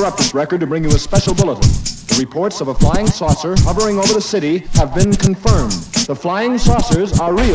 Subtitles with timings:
[0.00, 1.68] interrupt this record to bring you a special bulletin.
[2.08, 5.72] The reports of a flying saucer hovering over the city have been confirmed.
[6.08, 7.44] The flying saucers are real.
[7.44, 7.52] Real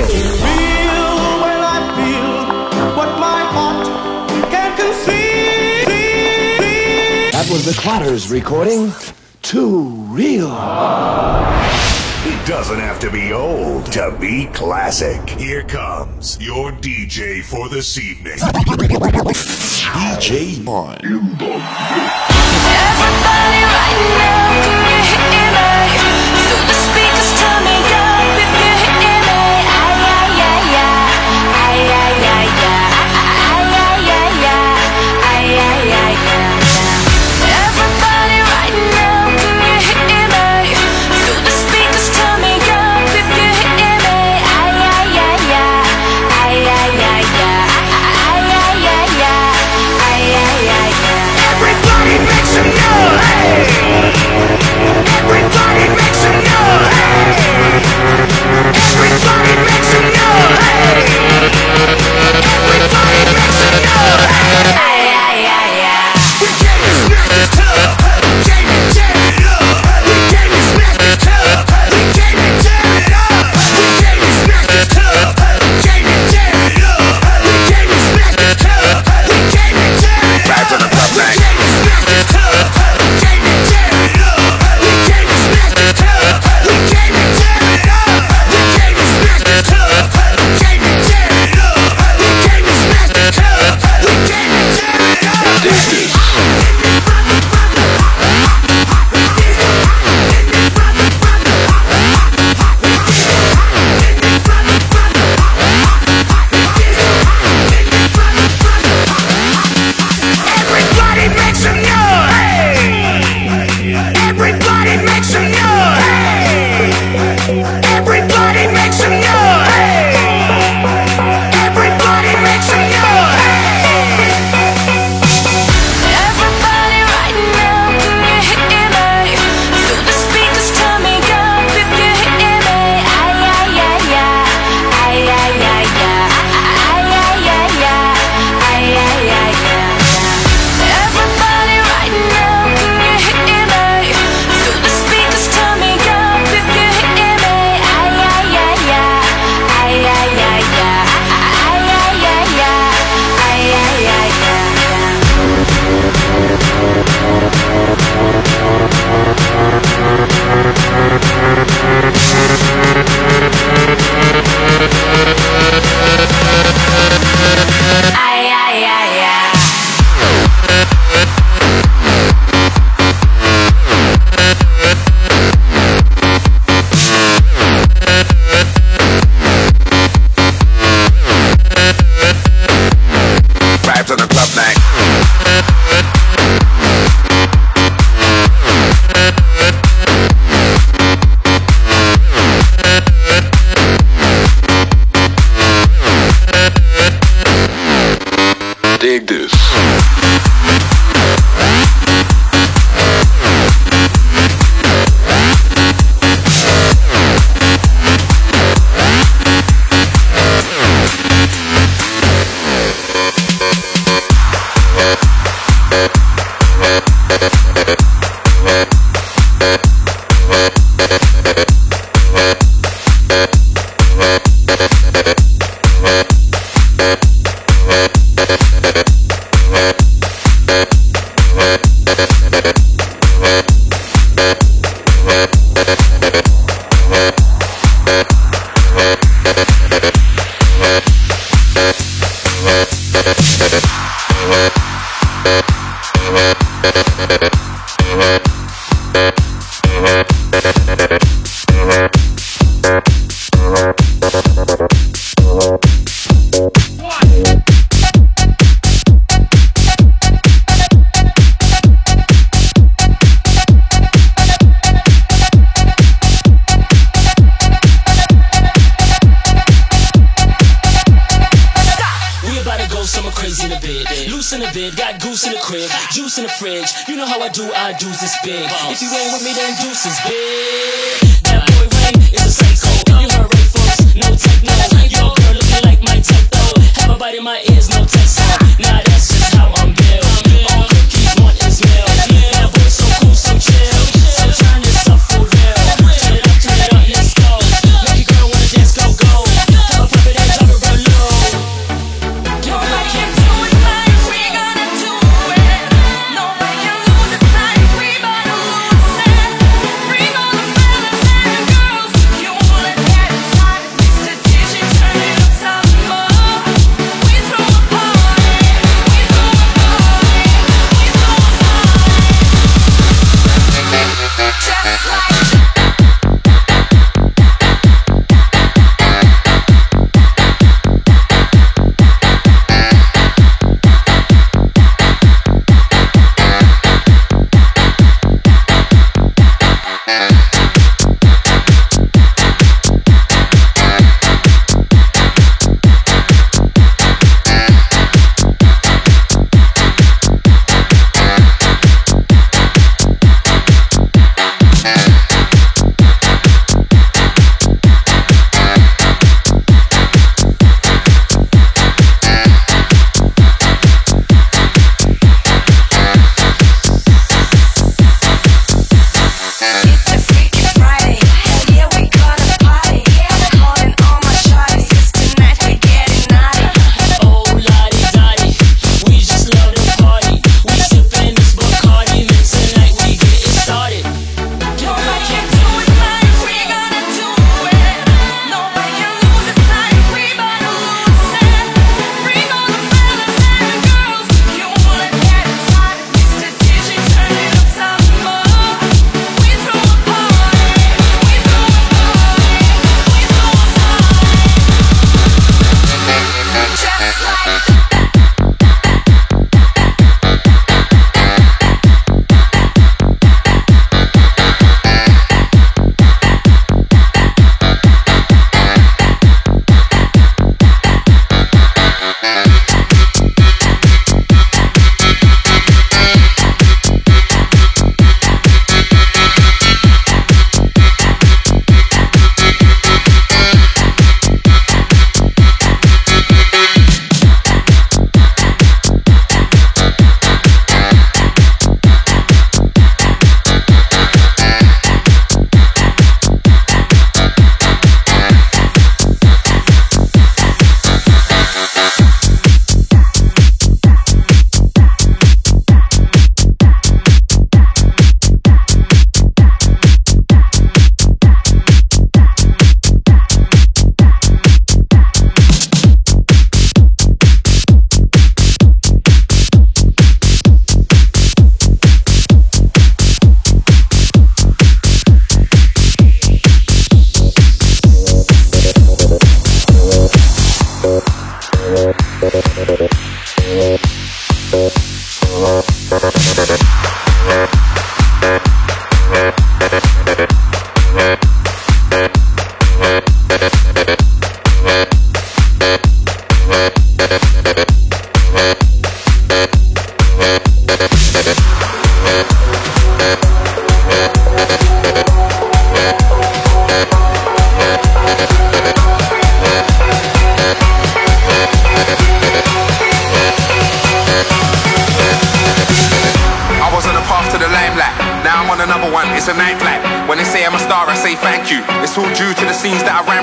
[1.42, 3.88] when I feel what my heart
[4.52, 5.88] can conceive.
[7.31, 8.91] That was the Clatters recording.
[9.41, 9.80] Too
[10.14, 10.52] real.
[12.27, 15.27] It doesn't have to be old to be classic.
[15.32, 18.38] Here comes your DJ for this evening.
[19.96, 20.98] DJ Mon
[22.88, 24.84] everybody right now.
[55.46, 56.26] Everybody makes.
[64.73, 66.16] Hey, hey, hey.
[68.00, 68.04] We.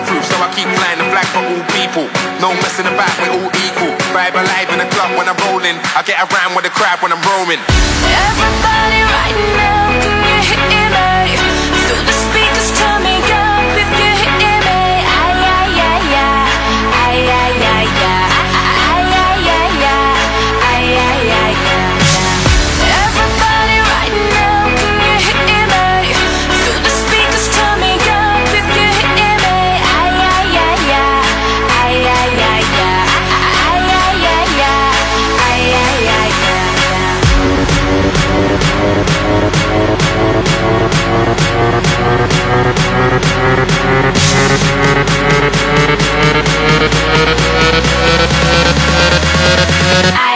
[0.06, 2.06] proof, so I keep flying the flag for all people.
[2.40, 3.92] No messing about, we're all equal.
[4.14, 5.76] Vibe alive in the club when I'm rolling.
[5.94, 7.61] I get around with the crowd when I'm roaming.
[7.61, 9.72] Everybody right now.
[49.95, 50.32] I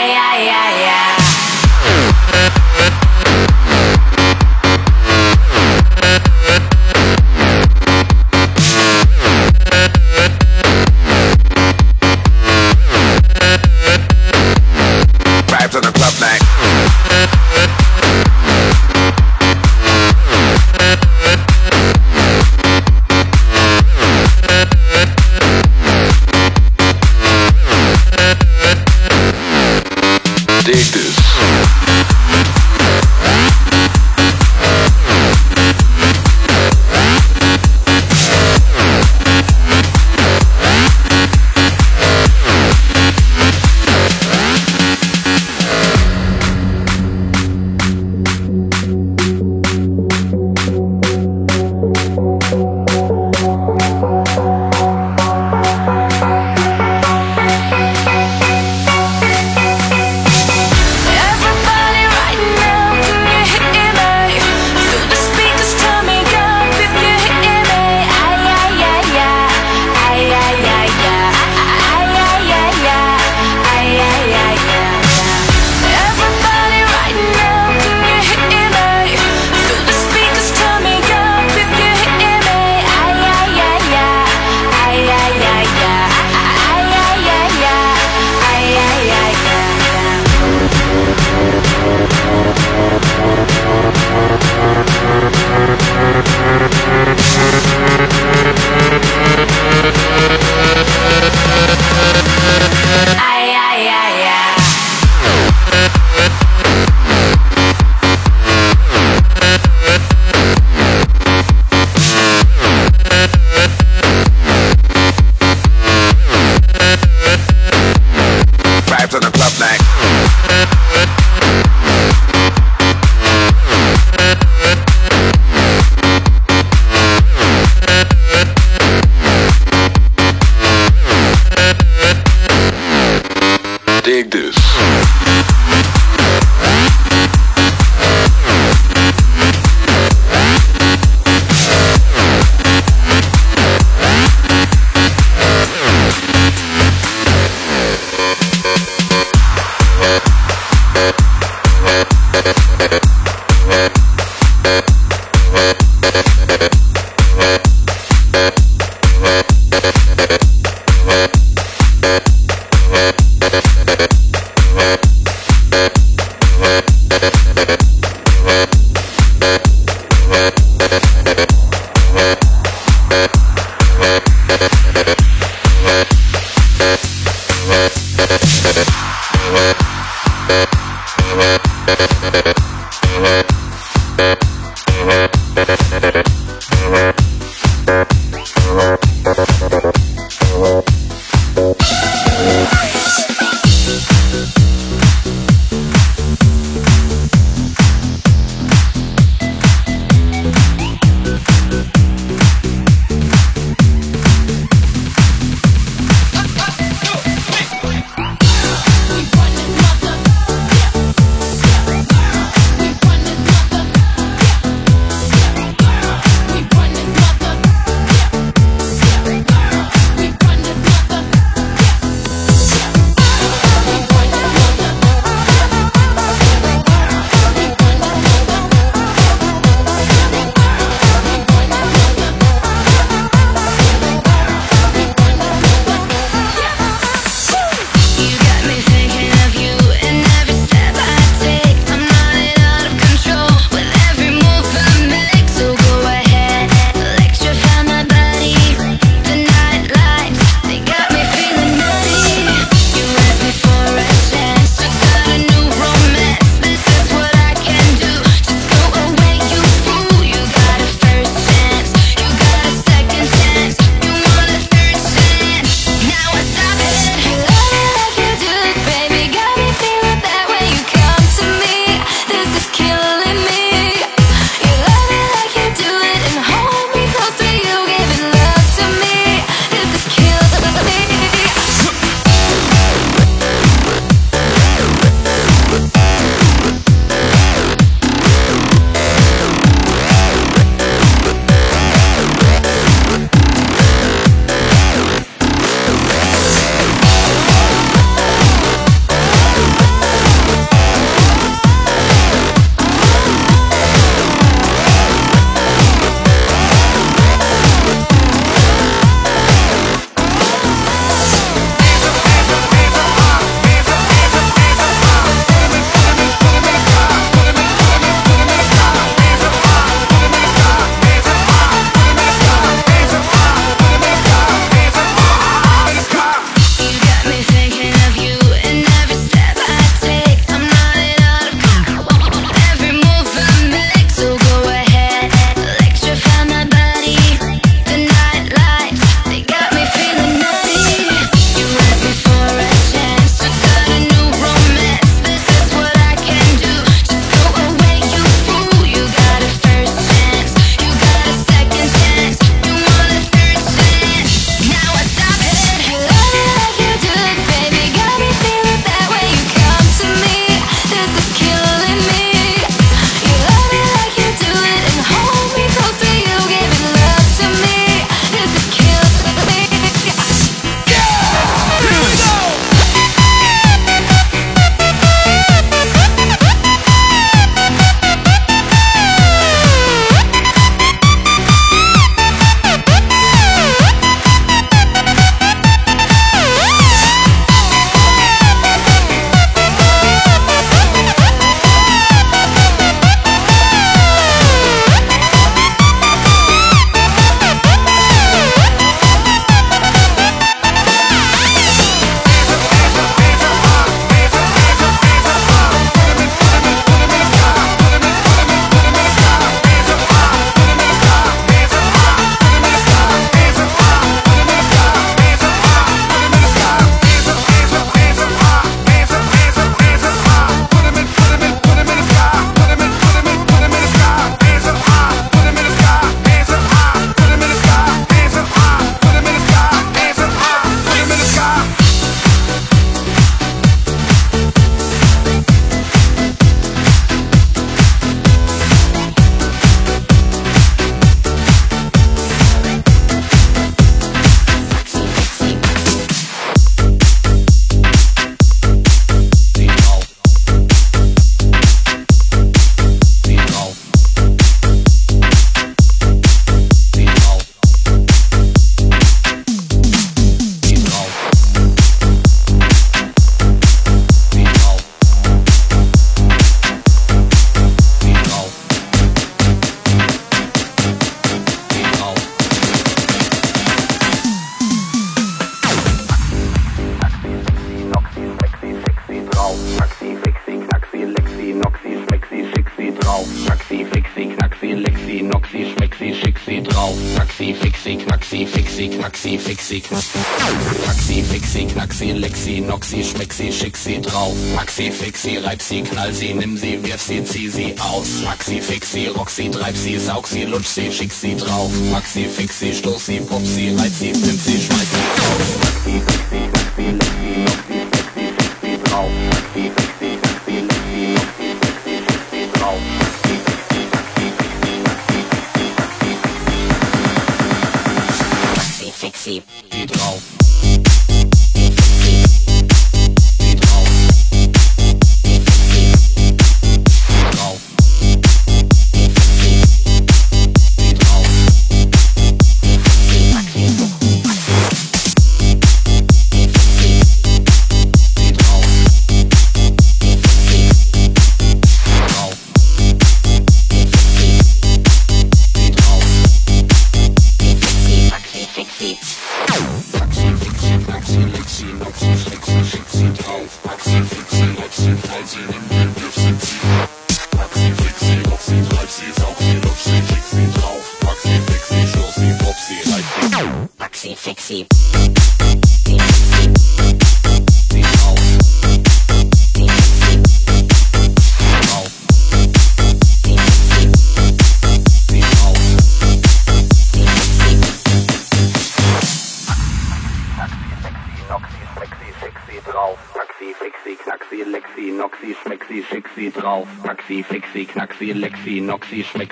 [495.57, 498.23] schreib sie, knall sie, nimm sie, wirf sie, zieh sie aus.
[498.25, 501.71] Pack sie, fix sie, rock sie, treib sie, saug sie, lutsch sie, schick sie drauf.
[501.93, 505.76] Pack sie, fix sie, stoß sie, pop sie, reiz sie, pimp sie, schmeiß sie raus.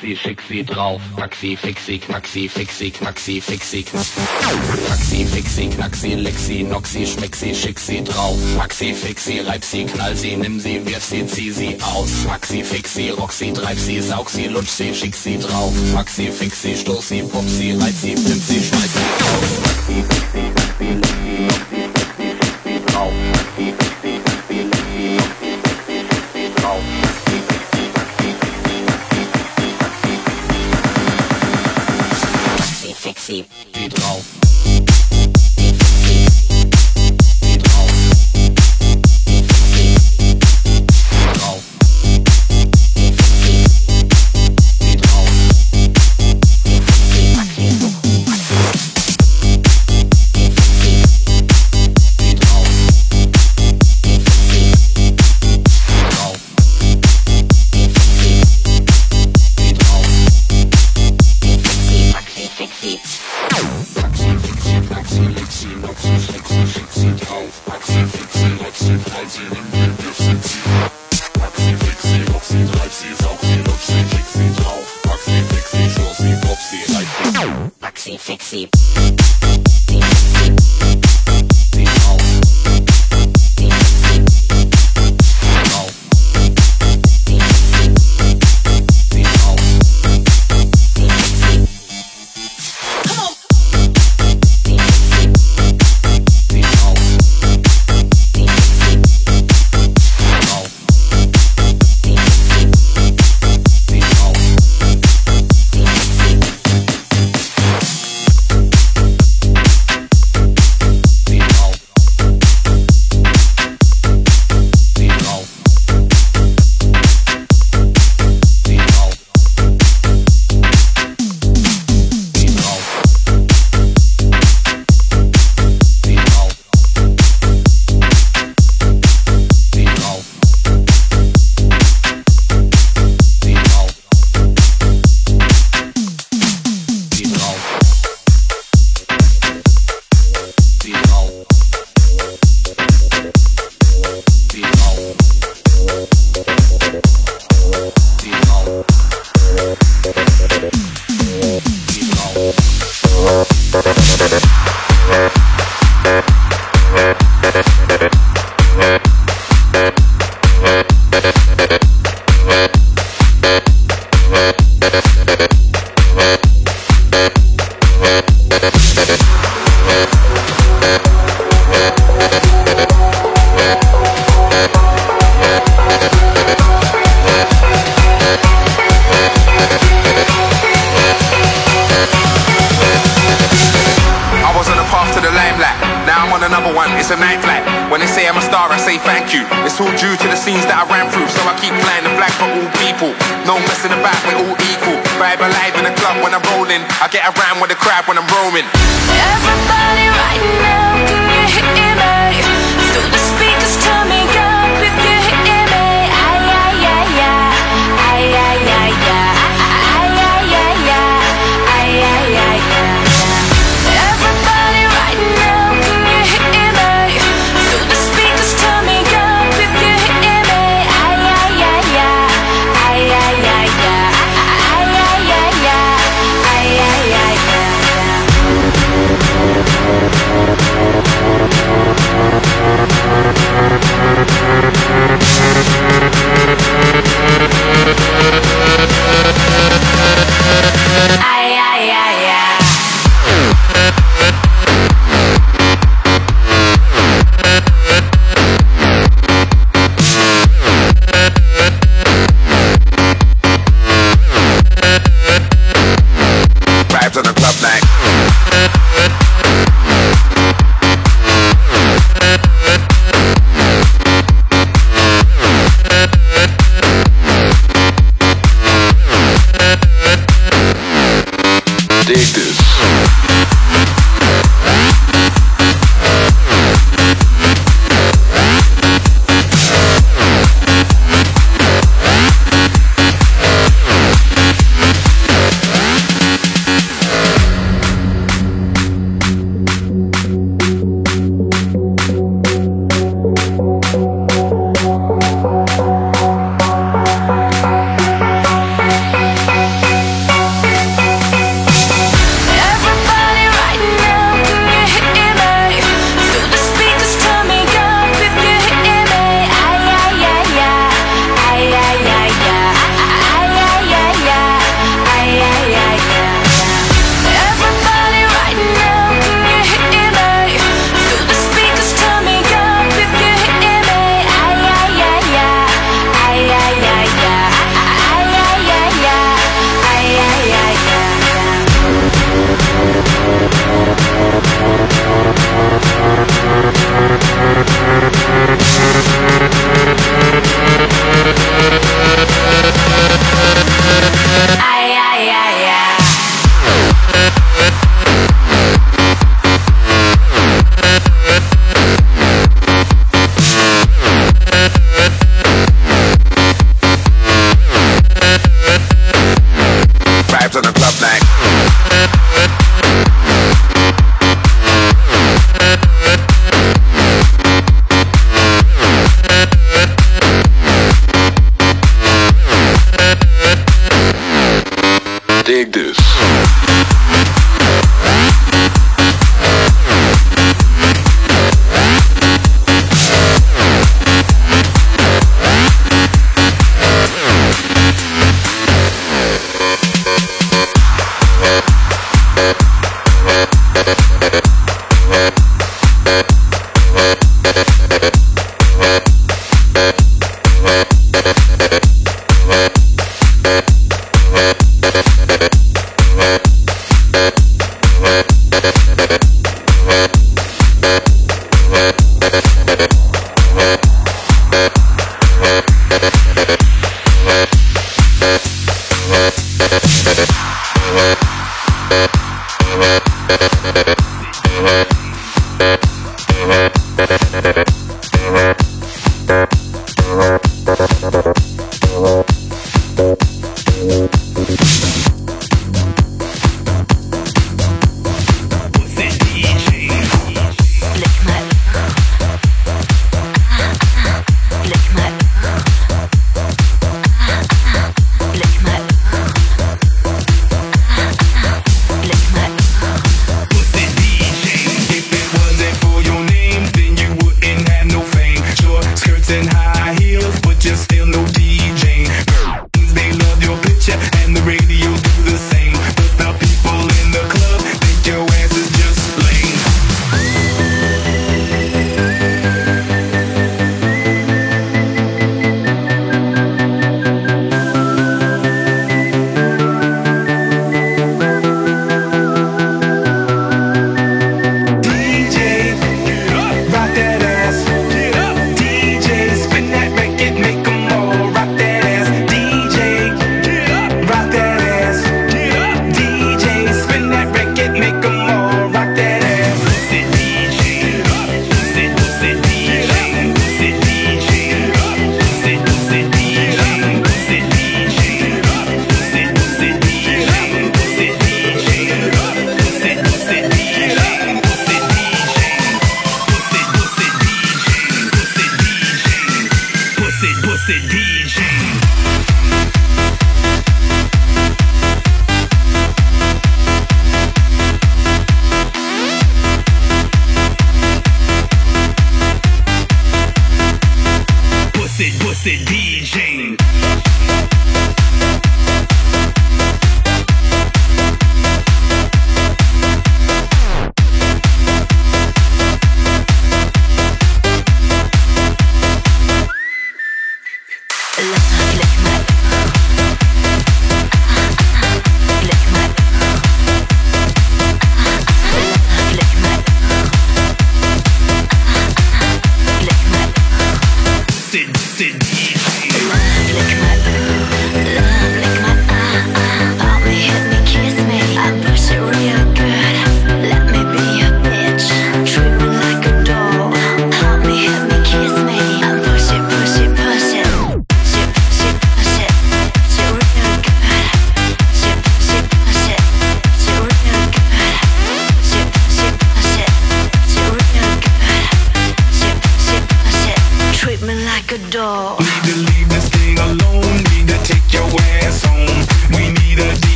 [0.00, 3.84] Maxi Fixi drauf, Maxi Fixi, Maxi Fixi, Maxi Fixi,
[4.88, 10.58] Maxi Fixi, Maxi Lexi, Noxi, Schmexi, Schixi drauf, Maxi Fixi, reib sie, knall sie, nimm
[10.58, 14.70] sie, wirf sie, zieh sie aus, Maxi Fixi, rock sie, treib sie, saug sie, lutsch
[14.70, 18.92] sie, schick sie drauf, Maxi Fixi, stoß sie, pop sie, reiz sie, pimp sie, schmeiß
[18.94, 20.19] sie aus, Maxi
[34.20, 35.29] now.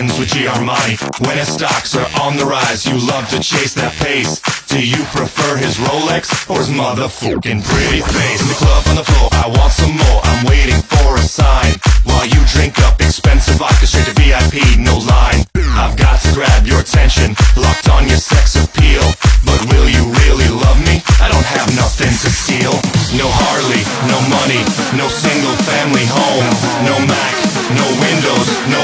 [0.00, 0.96] Friends with G Armani.
[1.28, 4.40] When his stocks are on the rise, you love to chase that pace.
[4.72, 8.40] Do you prefer his Rolex or his motherfucking pretty face?
[8.40, 10.20] In the club on the floor, I want some more.
[10.24, 11.76] I'm waiting for a sign.
[12.08, 15.44] While you drink up expensive vodka straight to VIP, no line.
[15.76, 19.04] I've got to grab your attention, locked on your sex appeal.
[19.44, 21.04] But will you really love me?
[21.20, 22.72] I don't have nothing to steal.
[23.20, 24.64] No Harley, no money,
[24.96, 26.48] no single family home,
[26.88, 27.36] no Mac,
[27.76, 28.80] no Windows, no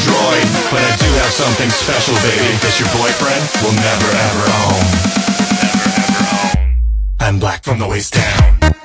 [0.00, 0.46] Droid.
[0.72, 4.82] But I do have something special, baby, that your boyfriend will never ever own.
[5.60, 6.76] Never ever own.
[7.20, 8.81] I'm black from the waist down.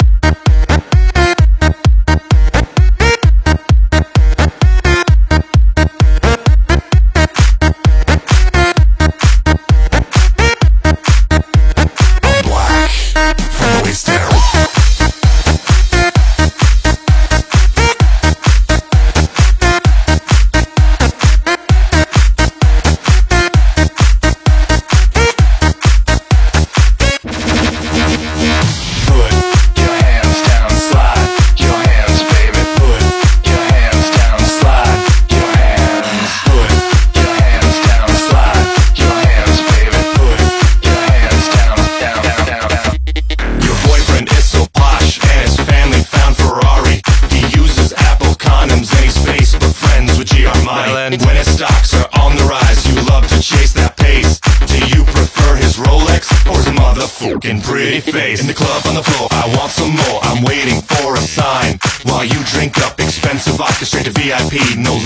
[58.18, 58.42] Face.
[58.42, 60.18] In the club on the floor, I want some more.
[60.26, 61.78] I'm waiting for a sign.
[62.10, 64.98] While you drink up expensive vodka straight to VIP, no.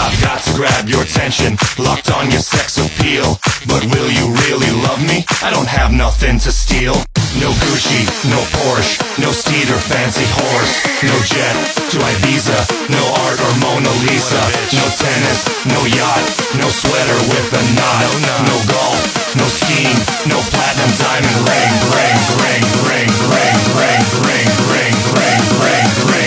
[0.00, 3.36] I've got to grab your attention, locked on your sex appeal.
[3.68, 5.28] But will you really love me?
[5.44, 6.96] I don't have nothing to steal.
[7.36, 10.72] No Gucci, no Porsche, no steed or fancy horse.
[11.04, 11.56] No jet
[11.92, 14.40] to Ibiza, no art or Mona Lisa.
[14.72, 16.24] No tennis, no yacht,
[16.56, 18.02] no sweater with a knot.
[18.48, 19.00] No golf,
[19.36, 25.40] no skiing, no platinum diamond ring, ring, ring, ring, ring, ring, ring, ring, ring, ring,
[25.60, 26.19] ring, ring,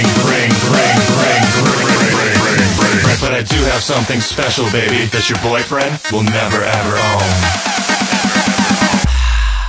[3.34, 7.30] But I do have something special, baby, that your boyfriend will never ever own.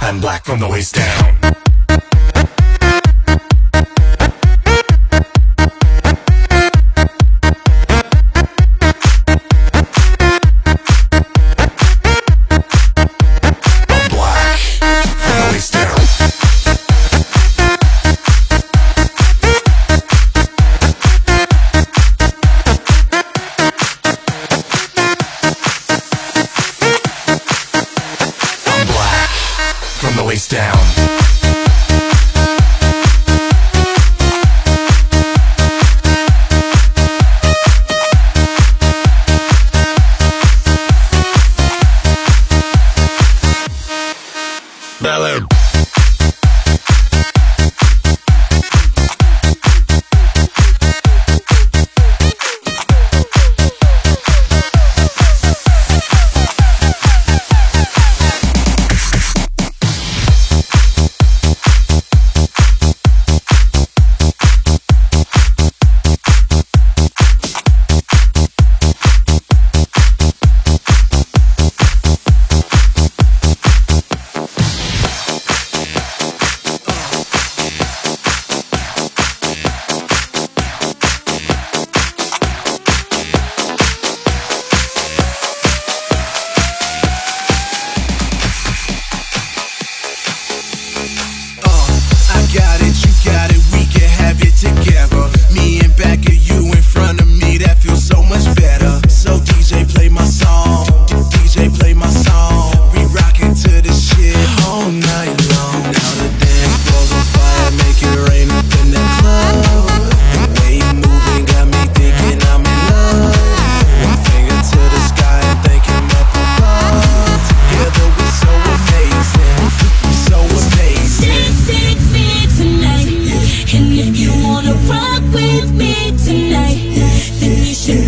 [0.06, 1.63] I'm black from the waist down.
[30.54, 31.13] Down.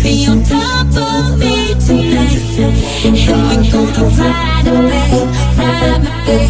[0.03, 2.35] Be on top of me tonight.
[3.05, 5.11] And we're gonna ride away,
[5.57, 6.47] ride away.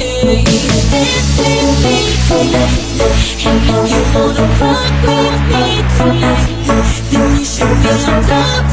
[0.00, 0.44] Hey,
[0.90, 1.96] dance with me
[2.26, 2.76] tonight.
[3.46, 5.64] And if you wanna rock with me
[5.96, 6.48] tonight,
[7.10, 8.69] then you should be on top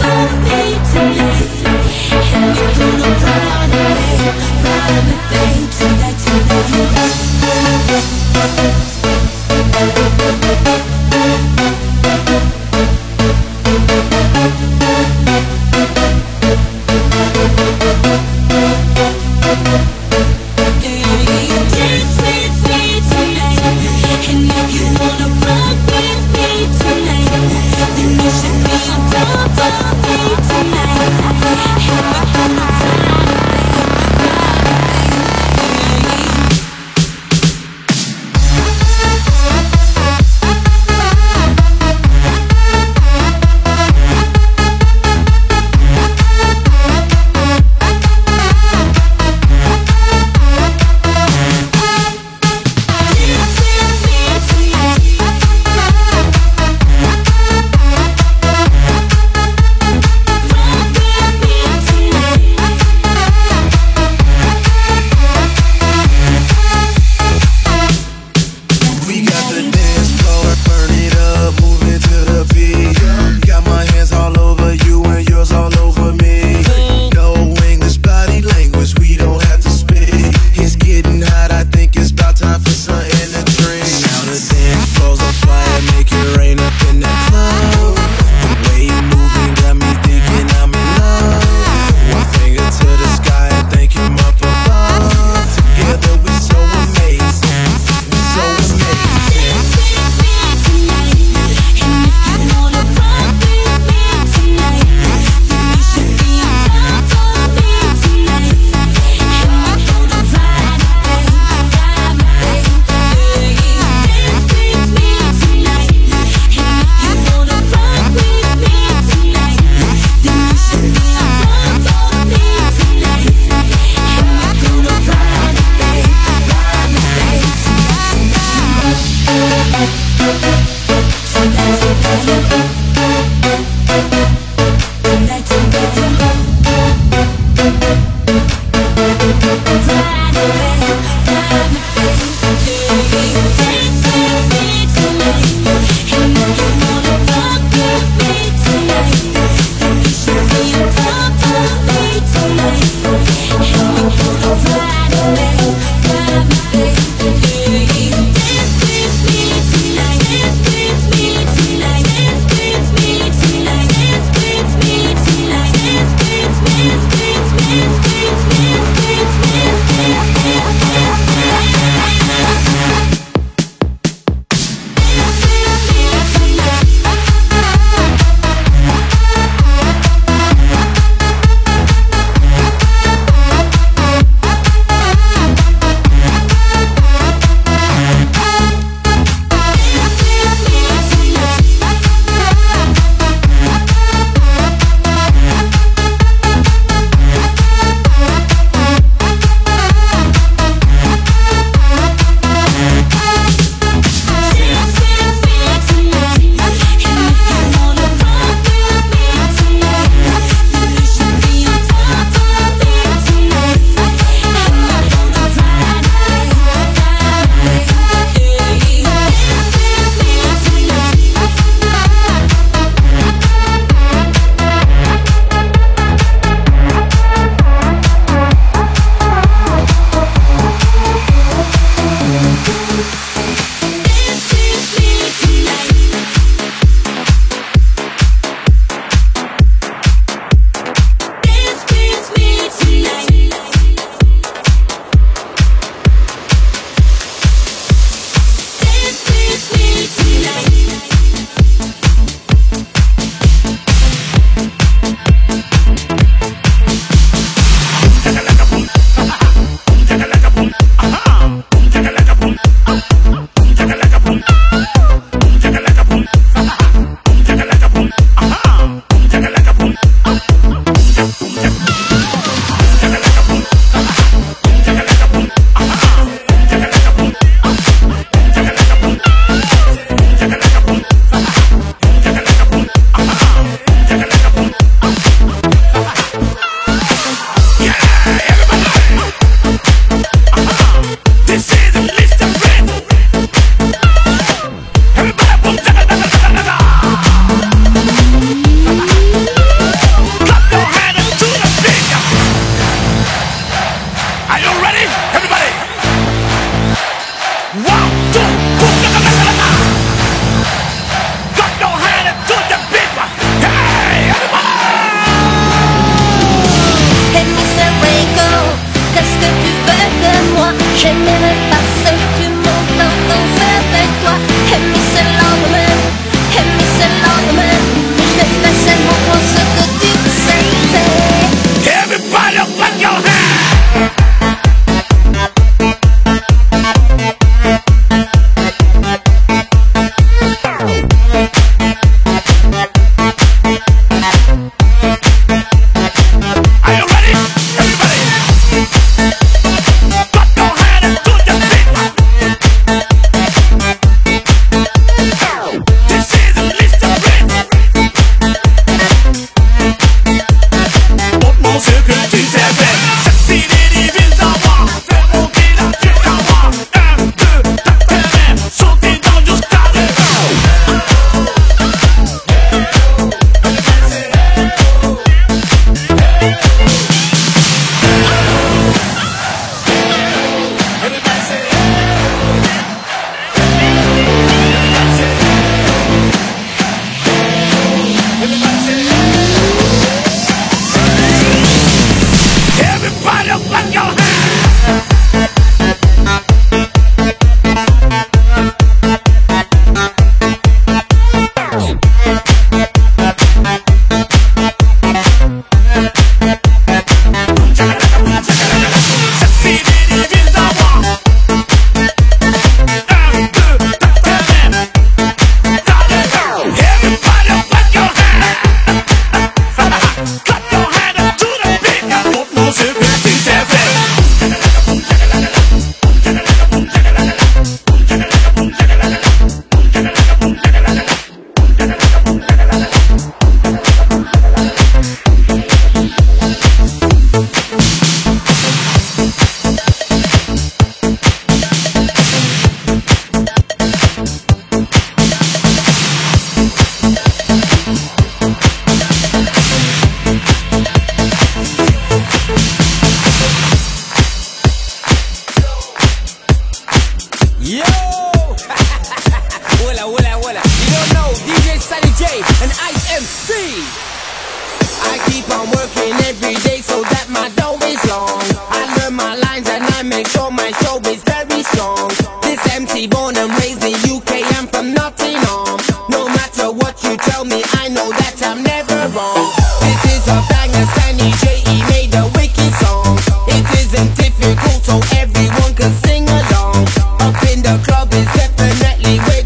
[488.09, 489.36] It's definitely waiting.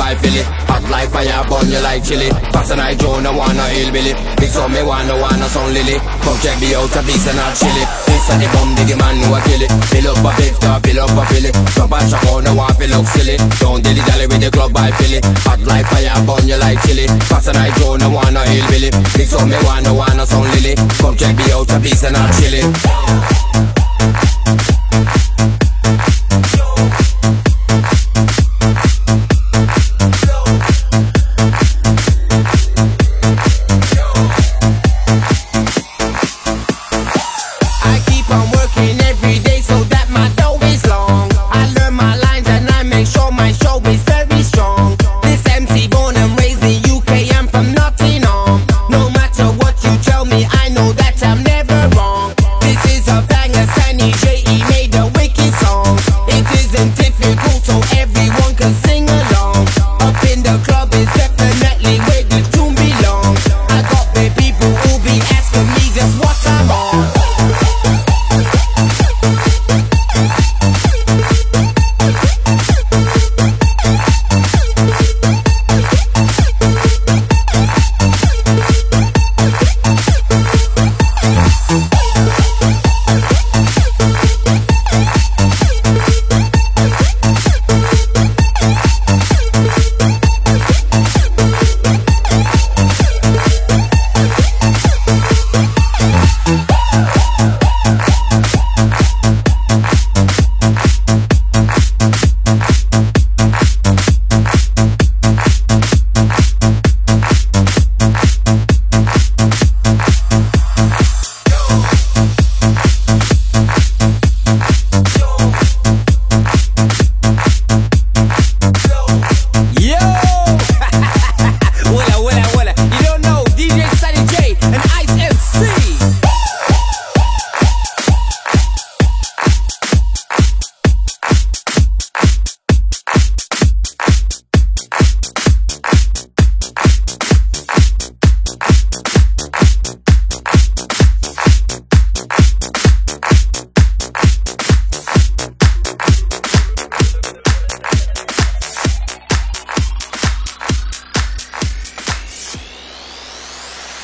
[0.00, 0.40] by Philly.
[0.72, 2.32] Hot like fire, burn you like chili.
[2.56, 4.16] Pass and I drone, I wanna hillbilly.
[4.40, 6.00] Mix on me, wanna, wanna sound lily.
[6.24, 9.20] Come check me out, a piece and a chili This a the bomb, diggy man,
[9.20, 9.72] who a kill it.
[9.92, 11.50] Fill up a fifth, or fill up a filly.
[11.76, 13.36] Drop a track on, I want feel silly.
[13.60, 17.04] Don't dilly dally with the club by Philly Hot like fire, burn you like chili
[17.28, 18.88] Pass and I drone, I wanna hillbilly.
[19.20, 20.80] Mix on me, wanna, wanna sound lily.
[20.96, 22.64] Come check me out, a piece and a chili
[50.92, 51.49] that I'm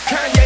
[0.07, 0.46] Kanye